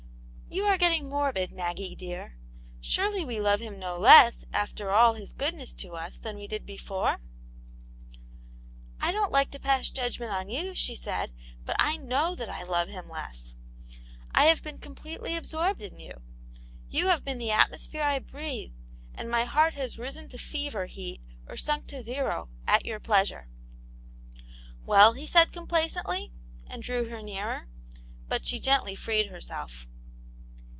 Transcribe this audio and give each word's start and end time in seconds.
"You 0.53 0.65
are 0.65 0.77
getting 0.77 1.07
morbid, 1.07 1.53
Maggie 1.53 1.95
dear. 1.95 2.35
Surely 2.81 3.23
we 3.23 3.39
love 3.39 3.61
Him 3.61 3.79
no 3.79 3.97
less, 3.97 4.43
after 4.51 4.91
all 4.91 5.13
His 5.13 5.31
goodness 5.31 5.73
to 5.75 5.93
us, 5.95 6.17
than 6.17 6.35
we 6.35 6.45
did 6.45 6.65
before?" 6.65 7.21
"I 8.99 9.13
don't 9.13 9.31
like 9.31 9.49
to 9.51 9.59
pass, 9.61 9.89
judgment 9.89 10.33
on 10.33 10.49
you," 10.49 10.75
she 10.75 10.93
said; 10.93 11.31
"but 11.63 11.77
I 11.79 11.95
know 11.95 12.35
that 12.35 12.49
I 12.49 12.63
love 12.63 12.89
him 12.89 13.07
less. 13.07 13.55
I 14.33 14.45
have 14.47 14.61
been 14.61 14.77
completely 14.77 15.37
absorbed 15.37 15.81
in 15.81 15.97
you; 16.01 16.15
you 16.89 17.07
have 17.07 17.23
been 17.23 17.37
the 17.37 17.51
atmosphere 17.51 18.03
I 18.03 18.19
breathed, 18.19 18.75
and 19.15 19.31
my 19.31 19.45
heart 19.45 19.75
has 19.75 19.97
risen 19.97 20.27
to 20.29 20.37
fever 20.37 20.85
heat, 20.87 21.21
or 21.47 21.55
sunk 21.55 21.87
to 21.87 22.03
zero, 22.03 22.49
at 22.67 22.85
your 22.85 22.99
pleasure."" 22.99 23.47
Well?" 24.85 25.13
he 25.13 25.27
said, 25.27 25.53
complacently, 25.53 26.33
and 26.67 26.83
drew 26.83 27.07
her 27.09 27.21
nearer, 27.21 27.69
but 28.27 28.45
she 28.45 28.59
gently 28.59 28.95
freed 28.95 29.27
herself. 29.27 29.87